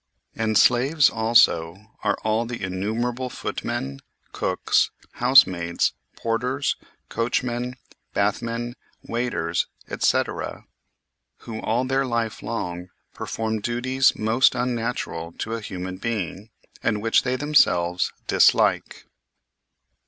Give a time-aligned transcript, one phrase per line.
[0.35, 3.99] And slaves also are all the innumerable footmen,
[4.31, 4.89] cooks,
[5.21, 6.75] house maids, porters,
[7.07, 7.75] coachmen,
[8.11, 10.65] bath men, waiters, etc.,
[11.41, 16.49] who all their life long perform duties most unnatural to a human being,
[16.81, 19.05] and which they themselves dislike.